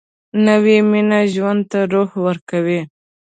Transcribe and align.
نوې 0.45 0.77
مینه 0.89 1.19
ژوند 1.33 1.61
ته 1.71 1.79
روح 1.93 2.09
ورکوي 2.25 2.79